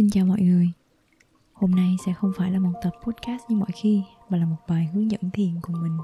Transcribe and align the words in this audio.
Xin 0.00 0.10
chào 0.10 0.26
mọi 0.26 0.40
người. 0.40 0.70
Hôm 1.52 1.70
nay 1.70 1.96
sẽ 2.06 2.12
không 2.12 2.32
phải 2.36 2.50
là 2.50 2.58
một 2.58 2.72
tập 2.82 2.90
podcast 3.02 3.42
như 3.48 3.56
mọi 3.56 3.70
khi, 3.74 4.02
Mà 4.28 4.38
là 4.38 4.46
một 4.46 4.56
bài 4.68 4.88
hướng 4.94 5.10
dẫn 5.10 5.20
thiền 5.32 5.60
của 5.62 5.72
mình. 5.82 5.98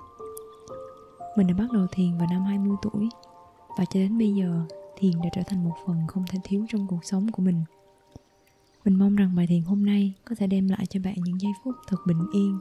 Mình 1.37 1.47
đã 1.47 1.55
bắt 1.55 1.73
đầu 1.73 1.87
thiền 1.92 2.19
vào 2.19 2.27
năm 2.31 2.43
20 2.43 2.77
tuổi, 2.83 3.09
Và 3.79 3.85
cho 3.85 4.01
đến 4.01 4.19
bây 4.19 4.35
giờ, 4.35 4.63
Thiền 4.97 5.13
đã 5.23 5.31
trở 5.35 5.43
thành 5.47 5.65
một 5.65 5.75
phần 5.87 6.07
không 6.09 6.25
thể 6.31 6.39
thiếu 6.45 6.67
trong 6.69 6.87
cuộc 6.87 7.05
sống 7.05 7.33
của 7.33 7.43
mình. 7.43 7.63
Mình 8.85 8.98
mong 8.98 9.17
rằng 9.17 9.37
bài 9.37 9.46
thiền 9.46 9.62
hôm 9.62 9.87
nay 9.87 10.15
Có 10.25 10.35
thể 10.39 10.47
đem 10.47 10.69
lại 10.69 10.87
cho 10.87 11.01
bạn 11.05 11.15
những 11.17 11.41
giây 11.41 11.53
phút 11.65 11.75
thật 11.87 11.99
bình 12.07 12.27
yên, 12.33 12.59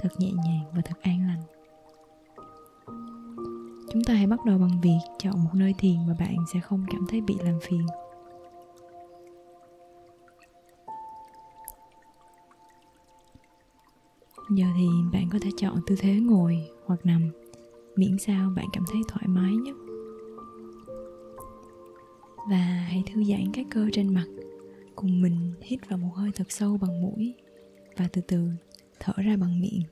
Thật 0.00 0.08
nhẹ 0.18 0.30
nhàng 0.32 0.64
và 0.74 0.82
thật 0.84 0.96
an 1.02 1.26
lành. 1.26 1.42
Chúng 3.92 4.04
ta 4.04 4.14
hãy 4.14 4.26
bắt 4.26 4.44
đầu 4.44 4.58
bằng 4.58 4.80
việc 4.80 4.98
chọn 5.18 5.44
một 5.44 5.54
nơi 5.54 5.74
thiền 5.78 6.06
mà 6.08 6.14
bạn 6.18 6.36
sẽ 6.52 6.60
không 6.60 6.86
cảm 6.90 7.06
thấy 7.08 7.20
bị 7.20 7.34
làm 7.44 7.58
phiền. 7.62 7.86
Giờ 14.50 14.66
thì 14.76 14.86
bạn 15.12 15.28
có 15.32 15.38
thể 15.42 15.50
chọn 15.56 15.80
tư 15.86 15.96
thế 15.98 16.14
ngồi 16.14 16.58
hoặc 16.86 17.06
nằm. 17.06 17.30
Miễn 17.96 18.18
sao 18.18 18.52
bạn 18.56 18.66
cảm 18.72 18.84
thấy 18.92 19.02
thoải 19.08 19.24
mái 19.28 19.52
nhất. 19.56 19.76
Và 22.50 22.86
hãy 22.90 23.02
thư 23.06 23.24
giãn 23.24 23.44
các 23.52 23.66
cơ 23.70 23.88
trên 23.92 24.14
mặt. 24.14 24.26
Cùng 24.96 25.22
mình 25.22 25.52
hít 25.62 25.88
vào 25.88 25.98
một 25.98 26.10
hơi 26.14 26.30
thật 26.34 26.46
sâu 26.48 26.78
bằng 26.80 27.02
mũi 27.02 27.34
và 27.96 28.08
từ 28.12 28.22
từ 28.28 28.48
thở 29.00 29.12
ra 29.16 29.36
bằng 29.36 29.60
miệng. 29.60 29.82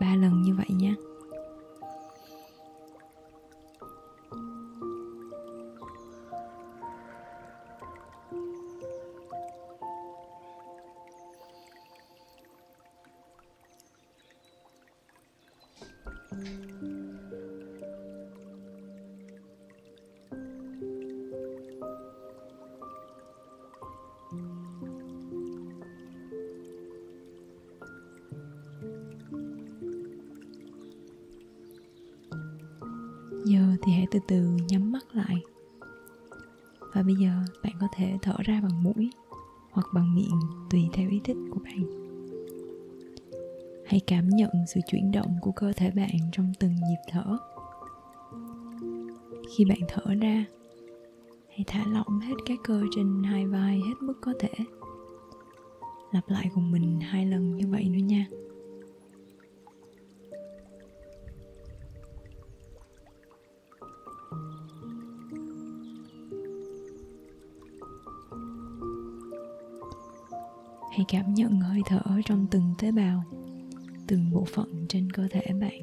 Ba 0.00 0.16
lần 0.16 0.42
như 0.42 0.54
vậy 0.54 0.68
nhé. 0.70 0.94
Thì 33.82 33.92
hãy 33.92 34.06
từ 34.10 34.18
từ 34.28 34.56
nhắm 34.68 34.92
mắt 34.92 35.04
lại. 35.12 35.36
Và 36.94 37.02
bây 37.02 37.14
giờ 37.14 37.30
bạn 37.62 37.72
có 37.80 37.88
thể 37.96 38.18
thở 38.22 38.34
ra 38.44 38.60
bằng 38.60 38.82
mũi 38.82 39.10
hoặc 39.70 39.86
bằng 39.94 40.14
miệng 40.14 40.40
tùy 40.70 40.88
theo 40.92 41.10
ý 41.10 41.20
thích 41.24 41.36
của 41.50 41.60
bạn. 41.64 42.08
Hãy 43.86 44.00
cảm 44.06 44.28
nhận 44.28 44.50
sự 44.74 44.80
chuyển 44.90 45.12
động 45.12 45.36
của 45.40 45.52
cơ 45.52 45.72
thể 45.72 45.90
bạn 45.90 46.16
trong 46.32 46.52
từng 46.60 46.74
nhịp 46.74 47.00
thở. 47.10 47.36
Khi 49.56 49.64
bạn 49.64 49.78
thở 49.88 50.14
ra, 50.20 50.44
hãy 51.48 51.64
thả 51.66 51.84
lỏng 51.86 52.20
hết 52.20 52.34
các 52.46 52.58
cơ 52.64 52.82
trên 52.96 53.22
hai 53.22 53.46
vai 53.46 53.76
hết 53.76 53.94
mức 54.00 54.14
có 54.20 54.32
thể. 54.38 54.64
Lặp 56.12 56.28
lại 56.28 56.50
cùng 56.54 56.70
mình 56.70 57.00
hai 57.00 57.26
lần 57.26 57.56
như 57.56 57.66
vậy 57.68 57.88
nữa 57.88 57.98
nha. 57.98 58.26
Hãy 70.98 71.04
cảm 71.08 71.34
nhận 71.34 71.60
hơi 71.60 71.82
thở 71.86 72.00
trong 72.24 72.46
từng 72.50 72.74
tế 72.78 72.92
bào, 72.92 73.24
từng 74.06 74.30
bộ 74.30 74.44
phận 74.54 74.86
trên 74.88 75.12
cơ 75.12 75.28
thể 75.30 75.42
bạn. 75.60 75.82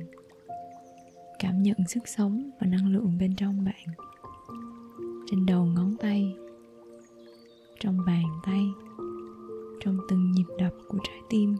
Cảm 1.39 1.63
nhận 1.63 1.77
sức 1.87 2.07
sống 2.07 2.49
và 2.59 2.67
năng 2.67 2.87
lượng 2.87 3.17
bên 3.19 3.35
trong 3.35 3.65
bạn. 3.65 3.85
Trên 5.31 5.45
đầu 5.45 5.65
ngón 5.65 5.95
tay, 5.97 6.35
trong 7.79 7.97
bàn 8.05 8.23
tay, 8.45 8.61
trong 9.83 9.97
từng 10.09 10.31
nhịp 10.31 10.45
đập 10.59 10.73
của 10.87 10.97
trái 11.03 11.19
tim. 11.29 11.57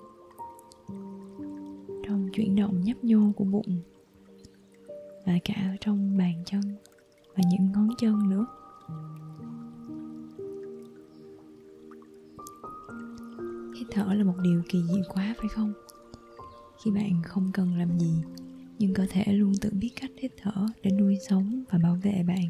Trong 2.08 2.30
chuyển 2.34 2.56
động 2.56 2.82
nhấp 2.84 3.04
nhô 3.04 3.32
của 3.36 3.46
bụng 3.46 3.82
và 5.26 5.34
cả 5.44 5.76
trong 5.82 6.18
bàn 6.18 6.44
chân 6.46 6.62
và 7.36 7.44
những 7.52 7.72
ngón 7.72 7.90
chân 7.98 8.30
nữa. 8.30 8.46
Hít 13.76 13.88
thở 13.92 14.14
là 14.14 14.24
một 14.24 14.36
điều 14.42 14.62
kỳ 14.70 14.84
diệu 14.94 15.04
quá, 15.10 15.36
phải 15.38 15.48
không? 15.50 15.74
Khi 16.84 16.92
bạn 16.92 17.22
không 17.24 17.52
cần 17.54 17.78
làm 17.78 18.00
gì, 18.00 18.22
nhưng 18.80 18.94
cơ 18.94 19.06
thể 19.10 19.24
luôn 19.28 19.54
tự 19.62 19.70
biết 19.74 19.92
cách 20.02 20.12
hít 20.18 20.32
thở 20.42 20.66
để 20.84 20.92
nuôi 20.92 21.18
sống 21.30 21.64
và 21.70 21.80
bảo 21.84 21.98
vệ 22.04 22.24
bạn. 22.28 22.46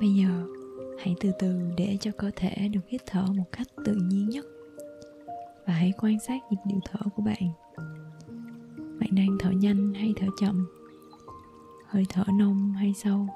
Bây 0.00 0.14
giờ, 0.14 0.46
hãy 0.98 1.14
từ 1.20 1.30
từ 1.38 1.60
để 1.76 1.96
cho 2.00 2.10
cơ 2.18 2.30
thể 2.36 2.68
được 2.68 2.80
hít 2.88 3.00
thở 3.06 3.26
một 3.36 3.52
cách 3.52 3.66
tự 3.84 3.94
nhiên 3.94 4.28
nhất. 4.28 4.46
Và 5.66 5.74
hãy 5.74 5.92
quan 5.98 6.20
sát 6.20 6.38
nhịp 6.50 6.56
điệu 6.66 6.80
thở 6.84 7.10
của 7.16 7.22
bạn. 7.22 7.42
Bạn 9.00 9.10
đang 9.12 9.36
thở 9.40 9.50
nhanh 9.50 9.94
hay 9.94 10.14
thở 10.16 10.26
chậm? 10.40 10.66
Hơi 11.86 12.04
thở 12.08 12.24
nông 12.38 12.72
hay 12.72 12.94
sâu? 12.94 13.26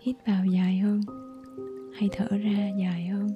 Hít 0.00 0.16
vào 0.26 0.46
dài 0.46 0.78
hơn 0.78 1.00
hay 1.94 2.08
thở 2.12 2.28
ra 2.28 2.68
dài 2.80 3.06
hơn? 3.06 3.28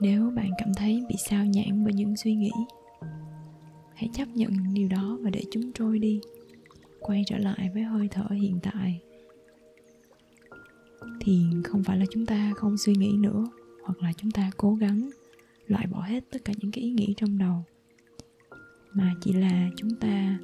Nếu 0.00 0.30
bạn 0.36 0.50
cảm 0.58 0.74
thấy 0.74 1.04
bị 1.08 1.14
sao 1.18 1.44
nhãn 1.44 1.84
bởi 1.84 1.92
những 1.92 2.16
suy 2.16 2.34
nghĩ. 2.34 2.50
Hãy 3.94 4.08
chấp 4.14 4.28
nhận 4.34 4.50
điều 4.74 4.88
đó 4.88 5.18
và 5.22 5.30
để 5.30 5.42
chúng 5.50 5.72
trôi 5.72 5.98
đi, 5.98 6.20
quay 7.00 7.22
trở 7.26 7.38
lại 7.38 7.70
với 7.74 7.82
hơi 7.82 8.08
thở 8.10 8.26
hiện 8.30 8.58
tại. 8.62 9.00
Thiền 11.20 11.62
không 11.64 11.82
phải 11.82 11.96
là 11.98 12.04
chúng 12.10 12.26
ta 12.26 12.52
không 12.56 12.78
suy 12.78 12.94
nghĩ 12.94 13.12
nữa, 13.18 13.44
hoặc 13.84 14.02
là 14.02 14.12
chúng 14.16 14.30
ta 14.30 14.50
cố 14.56 14.74
gắng 14.74 15.10
loại 15.66 15.86
bỏ 15.86 16.00
hết 16.00 16.24
tất 16.30 16.38
cả 16.44 16.52
những 16.56 16.72
cái 16.72 16.84
ý 16.84 16.90
nghĩ 16.90 17.14
trong 17.16 17.38
đầu, 17.38 17.64
mà 18.92 19.14
chỉ 19.20 19.32
là 19.32 19.68
chúng 19.76 19.90
ta 20.00 20.38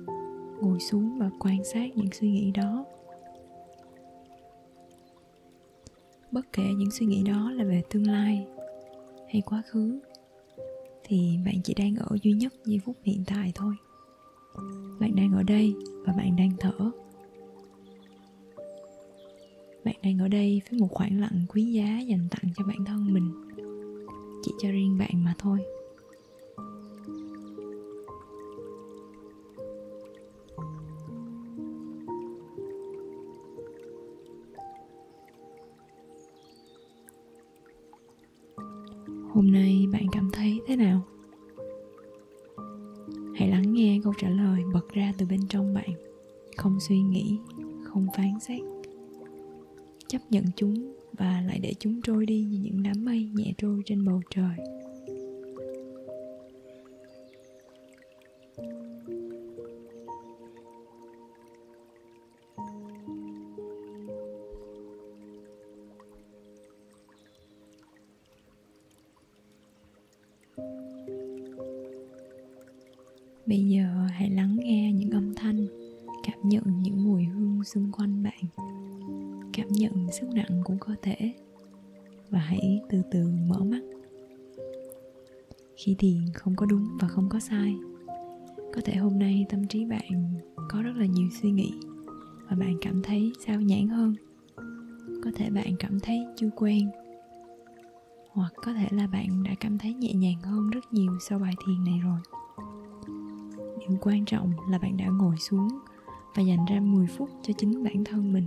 ngồi 0.60 0.80
xuống 0.80 1.18
và 1.18 1.30
quan 1.38 1.64
sát 1.64 1.96
những 1.96 2.12
suy 2.12 2.30
nghĩ 2.30 2.50
đó. 2.50 2.84
Bất 6.32 6.52
kể 6.52 6.64
những 6.76 6.90
suy 6.90 7.06
nghĩ 7.06 7.22
đó 7.22 7.50
là 7.50 7.64
về 7.64 7.82
tương 7.90 8.06
lai 8.06 8.46
hay 9.34 9.42
quá 9.46 9.62
khứ, 9.66 10.00
thì 11.04 11.38
bạn 11.46 11.54
chỉ 11.64 11.74
đang 11.74 11.96
ở 11.96 12.16
duy 12.22 12.32
nhất 12.32 12.52
giây 12.64 12.80
phút 12.84 12.96
hiện 13.02 13.24
tại 13.26 13.52
thôi. 13.54 13.74
Bạn 15.00 15.16
đang 15.16 15.32
ở 15.32 15.42
đây 15.42 15.74
và 16.06 16.12
bạn 16.12 16.36
đang 16.36 16.50
thở. 16.60 16.90
Bạn 19.84 19.94
đang 20.02 20.18
ở 20.18 20.28
đây 20.28 20.62
với 20.70 20.80
một 20.80 20.88
khoảng 20.90 21.20
lặng 21.20 21.46
quý 21.48 21.72
giá 21.72 22.00
dành 22.08 22.28
tặng 22.30 22.52
cho 22.56 22.64
bản 22.64 22.84
thân 22.84 23.14
mình, 23.14 23.32
chỉ 24.42 24.52
cho 24.62 24.70
riêng 24.70 24.98
bạn 24.98 25.24
mà 25.24 25.34
thôi. 25.38 25.58
Hôm 39.34 39.52
nay 39.52 39.86
bạn 39.92 40.06
cảm 40.12 40.30
thấy 40.32 40.60
thế 40.66 40.76
nào? 40.76 41.02
Hãy 43.34 43.48
lắng 43.48 43.72
nghe 43.72 44.00
câu 44.04 44.12
trả 44.18 44.28
lời 44.28 44.62
bật 44.72 44.88
ra 44.92 45.12
từ 45.18 45.26
bên 45.26 45.40
trong 45.48 45.74
bạn. 45.74 45.90
Không 46.56 46.80
suy 46.80 47.02
nghĩ, 47.02 47.38
không 47.84 48.06
phán 48.16 48.40
xét. 48.40 48.60
Chấp 50.08 50.18
nhận 50.30 50.44
chúng 50.56 50.94
và 51.12 51.42
lại 51.46 51.58
để 51.62 51.74
chúng 51.78 52.00
trôi 52.02 52.26
đi 52.26 52.42
như 52.42 52.58
những 52.62 52.82
đám 52.82 53.04
mây 53.04 53.30
nhẹ 53.34 53.52
trôi 53.58 53.82
trên 53.86 54.04
bầu 54.04 54.22
trời. 54.30 54.56
Bây 73.46 73.68
giờ 73.68 73.84
hãy 74.10 74.30
lắng 74.30 74.56
nghe 74.56 74.92
những 74.92 75.10
âm 75.10 75.34
thanh, 75.34 75.66
cảm 76.22 76.38
nhận 76.42 76.82
những 76.82 77.04
mùi 77.04 77.24
hương 77.24 77.64
xung 77.64 77.92
quanh 77.92 78.22
bạn. 78.22 78.44
Cảm 79.52 79.68
nhận 79.68 79.92
sức 80.12 80.26
nặng 80.34 80.60
của 80.64 80.74
cơ 80.80 80.94
thể. 81.02 81.34
Và 82.30 82.38
hãy 82.38 82.80
từ 82.88 83.02
từ 83.10 83.30
mở 83.48 83.58
mắt. 83.64 83.80
Khi 85.76 85.96
thiền 85.98 86.20
không 86.34 86.56
có 86.56 86.66
đúng 86.66 86.88
và 87.00 87.08
không 87.08 87.28
có 87.28 87.40
sai, 87.40 87.74
có 88.74 88.80
thể 88.84 88.94
hôm 88.94 89.18
nay 89.18 89.46
tâm 89.48 89.66
trí 89.66 89.84
bạn 89.84 90.36
có 90.68 90.82
rất 90.82 90.96
là 90.96 91.06
nhiều 91.06 91.28
suy 91.42 91.50
nghĩ 91.50 91.72
và 92.50 92.56
bạn 92.56 92.76
cảm 92.80 93.02
thấy 93.02 93.32
sao 93.46 93.60
nhãn 93.60 93.88
hơn. 93.88 94.14
Có 95.24 95.30
thể 95.34 95.50
bạn 95.50 95.76
cảm 95.78 96.00
thấy 96.00 96.26
chưa 96.36 96.50
quen, 96.56 96.90
hoặc 98.30 98.52
có 98.56 98.72
thể 98.72 98.86
là 98.90 99.06
bạn 99.06 99.42
đã 99.42 99.54
cảm 99.60 99.78
thấy 99.78 99.94
nhẹ 99.94 100.12
nhàng 100.12 100.40
hơn 100.42 100.70
rất 100.70 100.92
nhiều 100.92 101.12
sau 101.28 101.38
bài 101.38 101.54
thiền 101.66 101.84
này 101.84 102.00
rồi 102.04 102.18
nhưng 103.88 103.98
quan 104.00 104.24
trọng 104.24 104.52
là 104.70 104.78
bạn 104.78 104.96
đã 104.96 105.06
ngồi 105.06 105.36
xuống 105.38 105.68
và 106.34 106.42
dành 106.42 106.64
ra 106.64 106.80
10 106.80 107.06
phút 107.06 107.30
cho 107.42 107.54
chính 107.58 107.84
bản 107.84 108.04
thân 108.04 108.32
mình. 108.32 108.46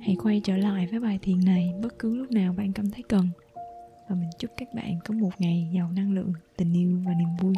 Hãy 0.00 0.16
quay 0.22 0.40
trở 0.44 0.56
lại 0.56 0.86
với 0.90 1.00
bài 1.00 1.18
thiền 1.22 1.44
này 1.44 1.74
bất 1.82 1.98
cứ 1.98 2.16
lúc 2.16 2.30
nào 2.30 2.54
bạn 2.56 2.72
cảm 2.72 2.90
thấy 2.90 3.02
cần. 3.08 3.28
Và 4.08 4.14
mình 4.14 4.30
chúc 4.38 4.50
các 4.56 4.68
bạn 4.74 4.98
có 5.04 5.14
một 5.14 5.30
ngày 5.38 5.70
giàu 5.74 5.90
năng 5.92 6.12
lượng, 6.12 6.32
tình 6.56 6.72
yêu 6.72 7.02
và 7.06 7.12
niềm 7.14 7.28
vui. 7.40 7.54